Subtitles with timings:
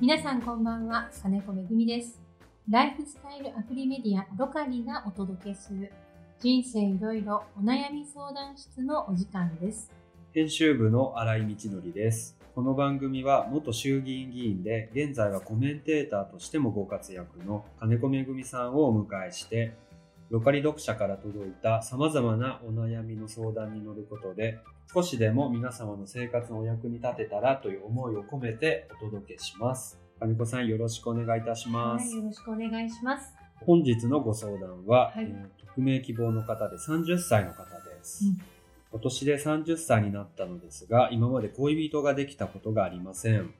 [0.00, 2.20] 皆さんこんばんは、金子めぐみです。
[2.70, 5.90] ライフスタイルアプリメディアロカリがお届けする
[6.38, 9.90] 人生いろいろお悩み相談室のお時間です。
[10.32, 12.38] 編集部の新井道則です。
[12.54, 19.74] この番組は元衆議院議員で、現在はコメンテーターとしてもご活躍の金子めぐみさんをお迎えして、
[20.30, 24.58] ロカリ読者から届いた様々なお悩みの相談に乗ることで、
[24.92, 29.98] 少しでも皆様の生活のお役に立てたらという思いを込めてお届けします。
[30.20, 32.14] 金子さんよろしくお願いいたしまはい、す。
[32.14, 33.32] よろしくお願いします。
[33.64, 38.24] 本日のご相談は、はいえー匿名希望の方で30歳の方です。
[38.26, 38.38] うん
[38.90, 43.40] 今年で30歳になったのですが、今まで恋人ができたことがありません。
[43.40, 43.52] うん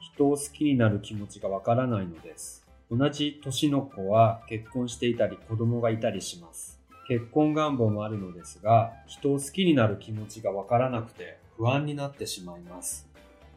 [0.00, 2.63] 人を好きになる気持ちがわからないのです。
[2.90, 6.80] 同じ年の子は結婚していたり子供がいたりします。
[7.08, 13.08] 結婚願望もあるのですが、人を好きになる気持ちがわからなくて不安になってしまいます。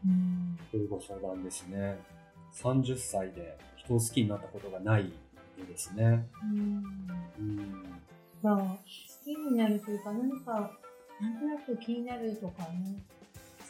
[0.05, 1.97] うんというご相談ですね。
[2.53, 5.11] 30歳で人を好きになったことがない
[5.57, 6.27] ですね。
[6.43, 6.83] うん
[7.39, 7.83] うん
[8.41, 8.77] まあ、好
[9.23, 10.71] きになるというか、何か、
[11.19, 13.03] なんとなく気になるとかね、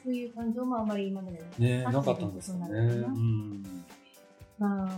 [0.03, 2.91] そういう感情もあまり今までなかったんですかね。
[2.91, 3.09] そう。
[3.11, 3.63] ん。
[4.59, 4.91] まあ、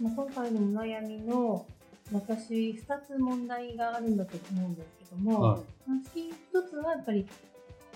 [0.00, 1.66] まあ、今回のお悩みの
[2.12, 5.60] 私2つ問題があるんだと思うんですけども、はい。
[5.86, 7.26] まあ、一つはやっぱり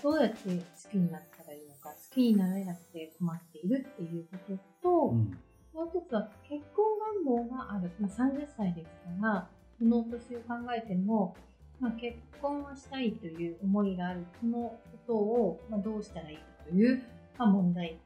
[0.02, 5.38] どうやって好きになったらいいのか好きになれなくて困っているっていうことと、うん。
[5.72, 11.34] もう一つは結婚願望がある、まあ、30歳ですからこのお年を考えても、
[11.80, 17.02] まあ、結婚はしたいという思いがあるこのことを、まあ、どうしたらいいかという、
[17.38, 17.98] まあ、問題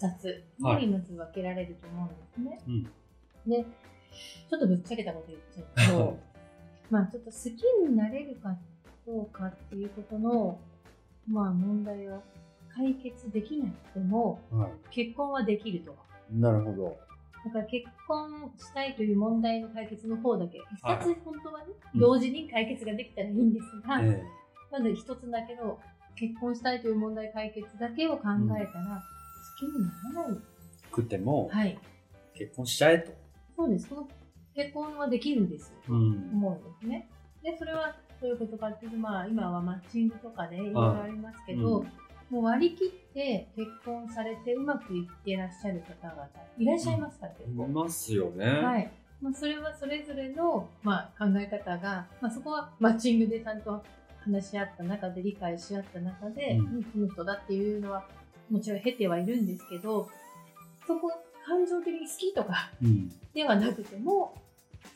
[0.00, 2.60] 2つはいにまず分けられると思うんですね。
[2.66, 2.92] うん。
[3.46, 3.64] で、
[4.50, 5.38] ちょっとぶっちゃけたこと言っ
[5.76, 6.18] ちゃうと、
[6.90, 8.56] まあちょっと好きになれるか
[9.06, 10.58] どうかっていうことの、
[11.26, 12.20] まあ問題は
[12.74, 14.70] 解決できなくても、はい。
[14.90, 15.96] 結婚はできると。
[16.30, 16.96] なるほど。
[17.44, 24.22] だから結婚したいという問題の解決の方だけ、一はい冊本当はね、うん同時に解決ができたらいいんですが、え
[24.70, 25.78] まず一つだけの
[26.14, 30.38] 結婚したいという問題解決だけを考えたら、好きにならない。
[30.38, 31.78] えくても、はい。
[32.34, 33.21] 結婚しちゃえと。
[33.62, 33.88] そうです。
[33.88, 34.08] この
[34.56, 35.72] 結婚はできるんです。
[35.88, 36.30] うん。
[36.32, 37.08] 思うんですね。
[37.42, 41.88] で、それはどういうことかっていうと、まあ、今はマッチングとかでいろいろありますけど、うん
[42.30, 47.66] もう割り切って結婚されてうまくいっていらっしゃる方々いらっしゃいますから、結い構。
[47.66, 48.46] ますよね。
[48.46, 48.90] はい。
[49.20, 53.84] まあ、それはそれぞれの、まあ、考え方が、まあ、そこはマッチングでちゃんと
[54.24, 58.08] 話し合った中で理解し合った中で、うんうんこの人だっていうのは
[58.48, 60.08] もちろん経てはいるんですけど、
[60.86, 61.12] そこ
[61.46, 63.12] 感情的に好きとかうん。
[63.34, 64.34] ではなくても、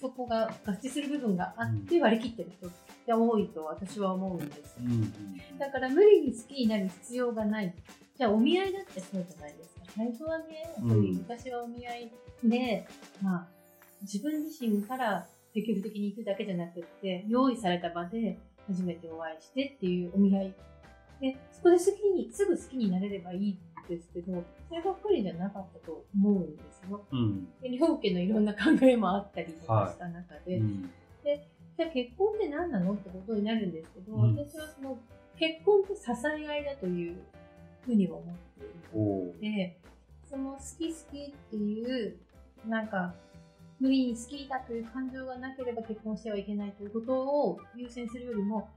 [0.01, 2.71] そこが合致する部分があって割り切ってる人っ
[3.07, 4.93] て多いと私は思うんですうん。
[4.93, 5.59] うん。
[5.59, 7.75] だから無理に好きになる必要がない。
[8.17, 9.81] じゃあお見合いだってそうじゃないですか。
[9.97, 10.45] 最初はね、
[10.77, 12.13] やっぱり昔はお見合い
[12.45, 12.87] で、
[13.23, 13.47] まあ、
[14.03, 20.55] 自分自身から積極的に行くだけじゃなくって、用意された場で初めてお会いしてっていうお見合い。
[21.21, 23.59] で、そこで好きに、すぐ好きになれればいいん
[23.89, 27.05] ですけど、そればっかりじゃなかったと思うんですよ。
[27.11, 27.49] うん。
[27.61, 30.91] で両家のいろんな考えもあったりとかした中で、うん。
[31.25, 34.99] じゃあ結婚って何なのってことになるんですけど、うん私はその
[35.39, 36.03] 結婚って支
[36.43, 37.17] え合いだという
[37.85, 39.79] ふうには思っているので、
[40.29, 42.17] その好き好きっていう、
[42.67, 43.15] なんか、
[43.79, 48.71] 無理に好きだという感情がなければ結婚してはいけないということを優先するよりも、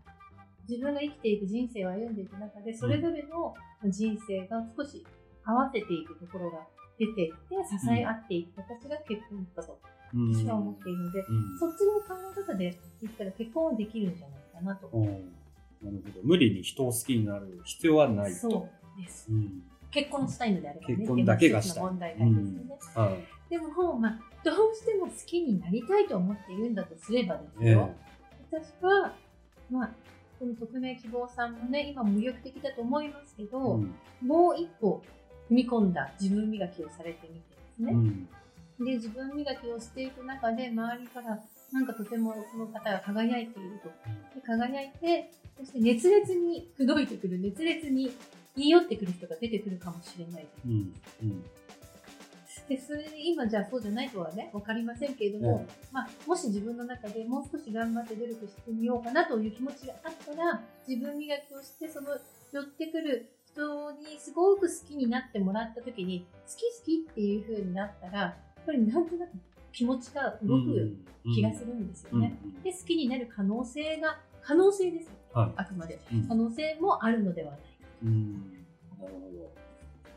[0.69, 5.05] 自分が生きていく人生を歩んでいく中で、それぞれの人生が少し
[5.43, 6.59] 合わせていくところが
[6.99, 9.79] 出ていって、支え合っていく形が結婚だと
[10.13, 10.33] うん。
[10.33, 11.59] 私は思っているので、うん。
[11.59, 14.87] そっちの考え方で言ったら結婚はできるんじゃないかなと。
[14.95, 15.23] なる
[15.81, 16.19] ほど。
[16.23, 18.37] 無理に人を好きになる必要はないと。
[18.39, 19.27] そうです。
[19.31, 19.63] うん。
[19.91, 20.95] 結婚したいのであればね。
[20.95, 21.83] 結婚だけがしたい。
[21.83, 22.77] 問題解決ですよね。
[22.95, 23.49] はい。
[23.49, 27.89] でも、まあ、どうしても好きになりたいと思っているんだとすればですえよ。
[28.51, 29.15] 私は、
[29.71, 29.91] まあ、
[30.39, 33.45] この匿名希望さんもね、今も魅力的だと思いますけえ。
[33.47, 33.93] ど、うん。
[34.25, 35.03] もう一歩
[35.49, 37.91] 踏み込んだ自分磨きをされてみてですね。
[37.91, 37.95] う
[38.83, 38.85] ん。
[38.85, 41.39] で、自分磨きをしていく中で、周りから、
[41.73, 43.89] なんかとてもこの方が輝いていると。
[44.33, 48.11] で輝いて、そして熱烈に口説いてくる、熱烈に
[48.55, 50.47] 言い寄ってくる人が出てくるかもしれない。
[50.65, 50.93] うん。
[51.21, 51.43] うん。
[52.69, 62.09] で、それで今じゃあそうじゃないとはね、わかりませんけれども、まあ、もし自分の中でもう少し頑張って努力してみようかなという気持ちがあったら、自分磨きをして、その
[62.51, 69.31] 寄ってくる人にすごく好きになってもらった時に、好き好きっていう風になったら、やっぱりなんとなく
[69.71, 70.95] 気持ちが動く
[71.33, 72.37] 気がするんですよね。
[72.43, 75.11] うんうんで、好きになる可能性が、可能性ですよ。
[75.33, 75.99] はいあくまで。
[76.13, 77.65] うん可能性もあるのではないか。
[78.03, 78.33] うん
[78.99, 79.58] なるほど。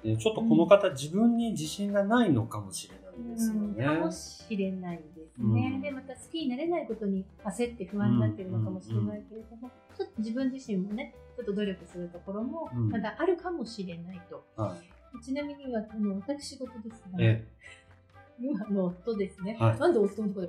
[0.05, 3.01] ねちょっとこの方、自分に自信がないのかもしれな
[3.31, 3.85] いですようんね。
[3.85, 5.03] かもしれないで
[5.35, 5.81] すね、うん。
[5.81, 12.89] でまた好きになれないことに焦って不安になってるのかもしれないけれども、ちょっと自分自身もねちょっと努力するところもうん。
[12.91, 14.77] まだあるかもしれないと、は
[15.21, 15.25] い。
[15.25, 17.47] ちなみにはあの私事ですが、え
[18.41, 19.79] 今の夫ですね、はい。
[19.79, 20.47] なんで夫のとこ ろ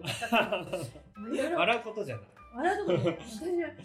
[1.31, 2.25] で笑うことじゃない。
[2.55, 3.17] 笑うところで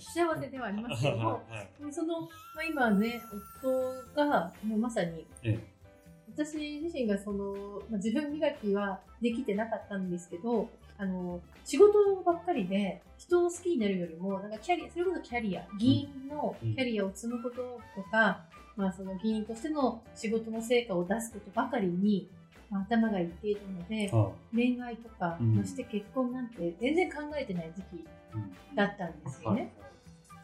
[0.07, 1.41] 私は幸せではありますけどもは
[1.81, 1.85] い。
[1.85, 2.29] でその、ま
[2.61, 3.21] あ、今ね
[3.63, 5.59] 夫がもうまさにえ
[6.39, 11.93] 私自身がその、まあ、自分磨きはできてなかったんですけど、あの、仕事
[12.25, 18.45] ばっかりで人を好きになるよりも、なんかキャリア、それこそキャリア、議員のキャリアを積むこととか、
[18.77, 22.38] まあその議員としての仕事の成果を出すことばかりに、まあ、
[22.71, 25.57] 頭がいっていたので、は恋愛とか、うん。
[25.57, 28.05] まして結婚なんて全然考えてない時期
[28.75, 29.61] だったんですよはい。
[29.61, 29.73] ね。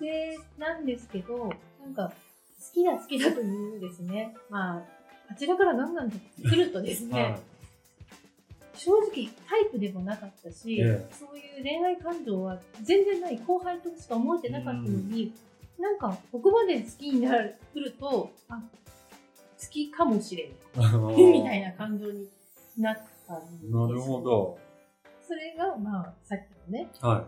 [0.00, 1.50] で、なんですけど、
[1.82, 4.82] なんか、好きだ好きだというですね、まあ、
[5.30, 7.40] あちらからガンガンと来るとですね、はい。
[8.74, 11.14] 正直タイプでもなかったし、ええ。
[11.14, 15.32] そういう恋愛感情は全然ない後輩としか思ってなかったのに、
[15.78, 18.60] なんかここまで好きになる来ると、あ、
[19.64, 22.28] 好きかもしれない みたいな感情に
[22.78, 23.72] なったんです。
[23.72, 24.20] なるほ。
[24.20, 24.58] ど。
[25.20, 27.26] それが、まあ、さっきのね、は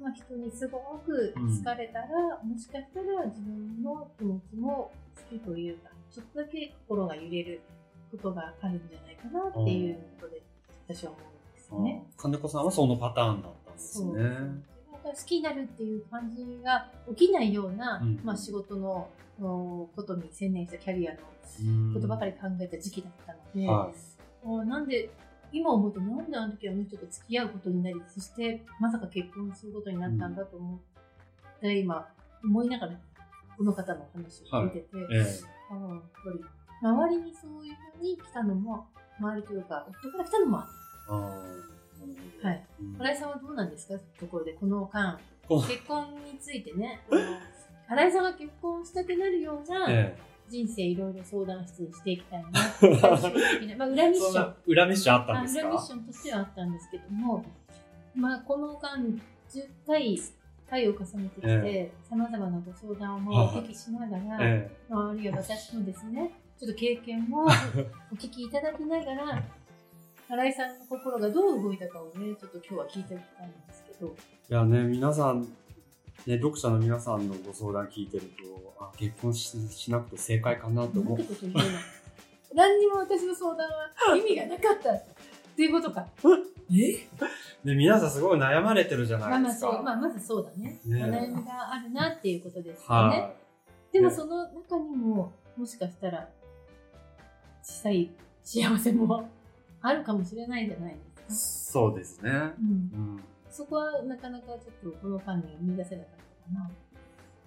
[0.00, 2.06] まあ、人にすごく好かれたら、
[2.42, 4.92] もしかしたら自分の気持ちも
[5.30, 7.60] 好きというか、ちょっとだけ心が揺れる
[8.10, 10.42] ことがあるんじゃないかなっていうことで、
[10.88, 11.78] 私は思うんですい。
[11.80, 12.06] ね。
[12.16, 14.04] 金子さんはそのパターンだったんです。
[14.04, 14.12] ね。
[15.10, 18.20] 好きになるっていう感じが起きないような、うん。
[18.24, 19.08] まあ仕事の
[19.40, 21.18] おことに専念したキャリアの
[21.60, 21.94] うん。
[21.94, 23.90] ことばかり考えた時期だったので、は
[24.42, 25.10] おなんで、
[25.52, 32.08] 今思うとなんであの時あの人と付き合うことになり、そしてまさか結婚することになったんだと思って、今
[32.44, 32.92] 思いながら
[33.56, 34.70] この方の話を聞い。
[34.70, 35.00] てて、い。
[35.00, 35.22] ええ。
[35.70, 36.44] ああやっぱり
[36.82, 38.86] 周りにそういうふうに来たのも、
[39.18, 40.66] 周りというか夫から来たのもあ
[42.42, 42.66] はい。
[42.80, 43.98] うん新井さんはどうなんですか？
[44.18, 47.00] ところで、この間、結婚についてね、
[47.88, 50.16] 新井さんが結婚したくなるようなえ
[50.48, 52.50] 人生いろいろ相談室していきたいな。
[53.76, 54.10] まあ、裏え。
[54.10, 54.54] ミッション。
[54.66, 55.60] 裏ミッションあったあんですか？
[55.62, 57.44] 裏ミッションとしてはあったんですけども、
[58.14, 58.96] まあ、この間、
[59.50, 60.18] 10回、
[60.68, 67.48] 回を重ねてきえて、様々なご相談もお聞きしながら、えまあ、あるいは私のですね、ちょっと経験もお
[68.14, 69.42] 聞きいただきながら、
[70.28, 74.14] 新井さんの心がどう動いたかをね、ちょっと今日は聞いておきたいんですけど、
[74.50, 74.52] え。
[74.52, 75.42] いやね、皆さん、
[76.26, 81.24] ね、読者の皆さんのご相談聞いてると、あ、結婚ししなくて正解かなとなん思うて。
[81.24, 81.60] こと言うの？
[82.54, 85.02] 何にも私の相談は意味がなかったっ
[85.54, 86.06] ていうことか。
[86.70, 87.06] え？
[87.64, 89.68] で、皆さんすごい悩まれてるじゃまないですか。
[89.68, 90.80] あまあまあまずそうだね。
[90.84, 93.20] ねお悩みがあるなっていうことですよね。
[93.20, 93.32] は
[93.92, 96.28] でもその中にも、もしかしたら、
[97.62, 98.10] 小さい
[98.42, 99.28] 幸せも
[99.86, 100.96] あるかもしれないじゃないい。
[101.28, 101.80] ですか？
[101.80, 102.30] そうですね。
[102.30, 102.36] うんう
[103.16, 103.20] ん。
[103.50, 104.54] そこはなかなかちょ
[104.88, 106.70] っとこの間に見出せなかったかな。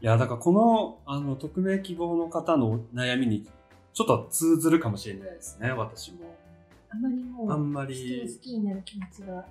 [0.02, 3.46] いや、だからこの、あの、匿名希望の方の悩みに、
[3.94, 6.20] ちょっと通ずるかもしれないですね、私も。
[6.90, 9.44] あまりもう、あんまり好、きになる気持ちが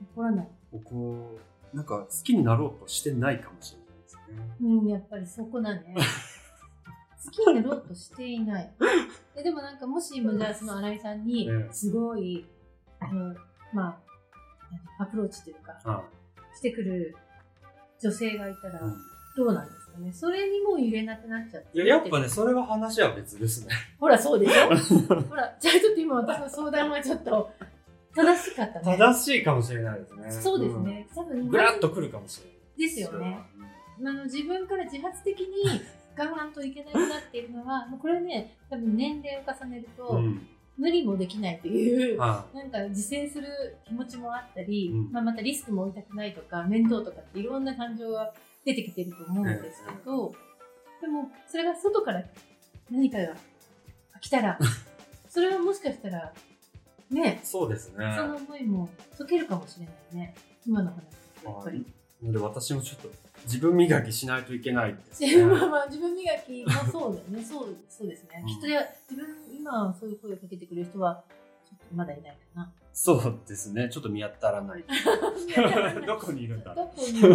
[0.00, 0.48] 起こらない。
[0.84, 1.38] こ
[1.72, 4.56] う、なんか好きになろうとしてないかもしれないですね。
[4.60, 5.94] うん、やっぱりそこだね。
[7.24, 8.72] 好きになろうとしていない。
[9.34, 12.46] ででもなんかもしもじゃあその新井さんにええすごい、
[13.00, 13.34] あの、
[13.72, 13.98] ま
[14.98, 16.04] あ、アプローチというか、は
[16.56, 17.16] してくる
[18.00, 18.80] 女性がいたら
[19.36, 20.12] どうなんですかね？
[20.12, 21.76] それにもう揺れなくなっちゃって。
[21.76, 23.74] いや、やっぱね、それは話は別ですね。
[23.98, 24.68] ほら、そうでしょ？
[25.28, 27.50] ほら、じゃあちょっと今私の相談はちょっと
[28.14, 28.96] 正しかったね。
[28.98, 30.30] 正しいかもしれないですね。
[30.30, 31.08] そうですね。
[31.14, 31.48] 多分、うん。
[31.48, 32.88] ぐらっとくるかもしれない。
[32.88, 33.40] ですよね。
[34.00, 35.46] あの自分から自発的に
[36.16, 40.46] ガンガンといけなくなっているのは、これね、多分年齢を重ねると、うん。
[40.76, 48.32] 無理もできないという、はなんか自制する気持ちもあったり、うんまあ、またリスクも負いたくないとか、面倒とかっていろんな感情が
[48.64, 50.32] 出てきてると思うんですけど、
[51.00, 52.24] でもそれが外から
[52.90, 53.34] 何かが
[54.20, 54.58] 来たら、
[55.28, 56.32] それはもしかしたら、
[57.10, 58.12] ねい。、そうですね。
[58.16, 60.34] その思いも解けるかもしれないね。
[60.66, 60.96] 今の話
[61.44, 61.86] やっぱり。
[62.32, 63.08] で私もちょっと
[63.44, 65.44] 自分磨きしないといけないですね。
[65.44, 67.44] まあまあ自分磨きもそうだよね。
[67.44, 68.40] そう、そうですね。
[68.40, 71.22] うんきっとや自分、今そういう声をかけてくれる人は、
[71.68, 72.72] ちょっとまだいないかな。
[72.96, 73.88] そうですね。
[73.90, 74.84] ちょっと見当たらない。
[76.06, 76.86] どこにいるんだろう。
[76.96, 77.34] どこに出会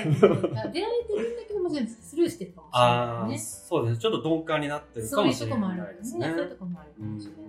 [0.00, 0.18] えてる。
[0.18, 3.38] 出会えてるんだけども、全部スルーしてるかもしれないね。
[3.38, 4.00] そうですね。
[4.00, 6.26] ちょっと鈍感になってるかそういうもしれとこもあるないですね。
[6.26, 6.32] ね。
[6.34, 7.42] そういうとこもあるかうんもしれない。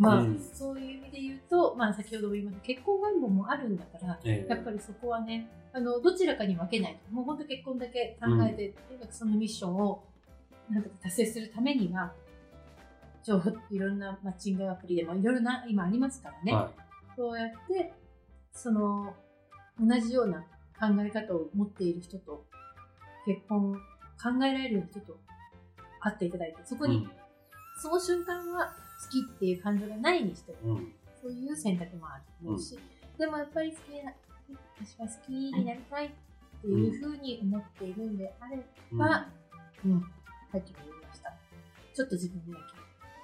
[0.00, 7.14] まあ、うんそういう意味で言うと、まあ先ほども言いました、結婚願望もあるんだから、ええやっぱりそこはね、あの、どちらかに分けないと。
[7.14, 10.02] もう本当結婚だけ考えて、とにかくそのミッションを、
[10.70, 12.14] なんとか達成するためには、
[13.22, 16.54] 情報、いろんなマッチングアプリでもいろいろな、今ありますからね。
[16.54, 16.70] は
[17.14, 17.92] そうやって、
[18.54, 19.14] その、
[19.78, 20.40] 同じような
[20.80, 22.46] 考え方を持っている人と、
[23.26, 25.20] 結婚、考えられる人と
[26.00, 26.88] 会っていただいて、そこい。
[26.88, 27.06] に、
[27.82, 30.76] その瞬間は好きっていう感情がないにしても、うん。
[30.78, 30.92] うん。
[31.20, 32.78] そういう選択もあると思うし、
[33.18, 34.12] でもやっぱり好きな、
[34.80, 36.10] 私は好きになりたいっ
[36.60, 39.28] ていうふうに思っているんであれば、
[39.84, 40.00] うん、
[40.50, 41.32] さっきも言いました。
[41.94, 42.58] ちょっと自分磨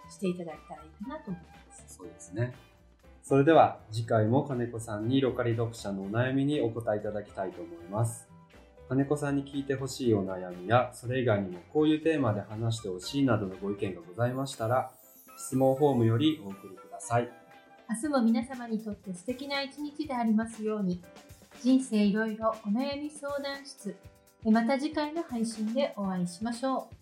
[0.07, 1.97] きしていただいたらいいかなと思います。
[1.97, 2.55] そうですね。
[3.23, 8.29] それでは次回も金子さんにロカリ読者のお悩みにお答えいただきたいと思います。
[8.89, 14.93] 金子さんに聞いてほしいお悩みや、それ以外にもこういうテーマで話してほしいなどのご意見がございましたら、
[15.37, 17.31] 質問フォームよりお送りください。
[17.89, 21.01] 明日も皆様にとって素敵な一日でありますように、
[21.63, 23.97] 人生いろいろお悩み相談室、
[24.45, 26.96] また次回の配信でお会いしましょう。